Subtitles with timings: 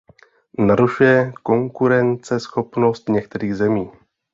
[0.59, 3.91] Narušuje konkurenceschopnost některých zemí.